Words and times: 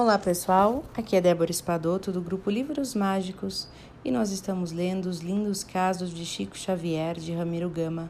Olá 0.00 0.16
pessoal, 0.16 0.84
aqui 0.96 1.16
é 1.16 1.20
Débora 1.20 1.50
Espadoto 1.50 2.12
do 2.12 2.20
grupo 2.20 2.48
Livros 2.48 2.94
Mágicos 2.94 3.66
e 4.04 4.12
nós 4.12 4.30
estamos 4.30 4.70
lendo 4.70 5.06
os 5.06 5.18
lindos 5.18 5.64
casos 5.64 6.14
de 6.14 6.24
Chico 6.24 6.56
Xavier 6.56 7.16
de 7.16 7.32
Ramiro 7.32 7.68
Gama. 7.68 8.08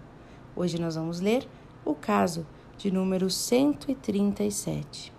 Hoje 0.54 0.78
nós 0.78 0.96
vamos 0.96 1.18
ler 1.18 1.48
o 1.86 1.94
caso 1.94 2.46
de 2.76 2.90
número 2.90 3.30
137. 3.30 5.14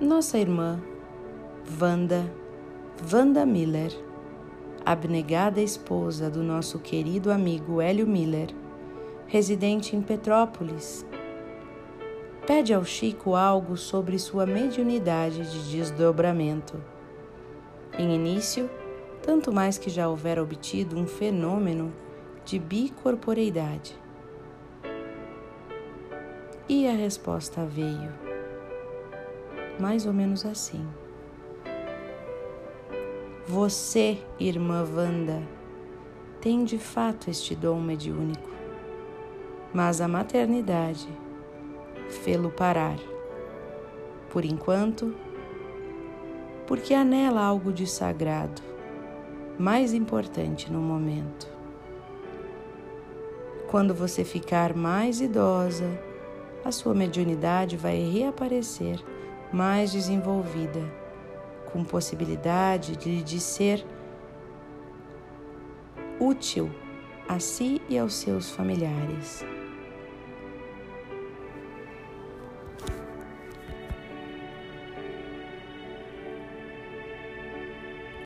Nossa 0.00 0.38
irmã, 0.38 0.82
Wanda, 1.78 2.24
Wanda 3.12 3.44
Miller, 3.44 3.92
abnegada 4.84 5.60
esposa 5.60 6.30
do 6.30 6.42
nosso 6.42 6.78
querido 6.78 7.30
amigo 7.30 7.80
Hélio 7.80 8.06
Miller, 8.06 8.48
residente 9.26 9.96
em 9.96 10.02
Petrópolis, 10.02 11.06
pede 12.46 12.74
ao 12.74 12.84
Chico 12.84 13.34
algo 13.34 13.76
sobre 13.76 14.18
sua 14.18 14.44
mediunidade 14.44 15.50
de 15.50 15.70
desdobramento. 15.70 16.82
Em 17.98 18.14
início, 18.14 18.68
tanto 19.22 19.52
mais 19.52 19.78
que 19.78 19.88
já 19.88 20.08
houvera 20.08 20.42
obtido 20.42 20.98
um 20.98 21.06
fenômeno 21.06 21.92
de 22.44 22.58
bicorporeidade. 22.58 23.96
E 26.68 26.88
a 26.88 26.92
resposta 26.92 27.64
veio 27.64 28.12
mais 29.78 30.06
ou 30.06 30.12
menos 30.12 30.44
assim. 30.44 30.86
Você, 33.52 34.16
irmã 34.40 34.82
Wanda, 34.82 35.42
tem 36.40 36.64
de 36.64 36.78
fato 36.78 37.28
este 37.28 37.54
dom 37.54 37.82
mediúnico, 37.82 38.48
mas 39.74 40.00
a 40.00 40.08
maternidade 40.08 41.06
fê-lo 42.08 42.48
parar. 42.48 42.96
Por 44.30 44.46
enquanto, 44.46 45.14
porque 46.66 46.94
há 46.94 47.04
nela 47.04 47.44
algo 47.44 47.70
de 47.74 47.86
sagrado, 47.86 48.62
mais 49.58 49.92
importante 49.92 50.72
no 50.72 50.80
momento. 50.80 51.46
Quando 53.70 53.92
você 53.92 54.24
ficar 54.24 54.74
mais 54.74 55.20
idosa, 55.20 55.90
a 56.64 56.72
sua 56.72 56.94
mediunidade 56.94 57.76
vai 57.76 57.98
reaparecer 57.98 58.98
mais 59.52 59.92
desenvolvida, 59.92 61.01
com 61.72 61.82
possibilidade 61.82 62.96
de, 62.96 63.22
de 63.22 63.40
ser 63.40 63.84
útil 66.20 66.70
a 67.28 67.38
si 67.38 67.80
e 67.88 67.98
aos 67.98 68.14
seus 68.14 68.50
familiares. 68.50 69.44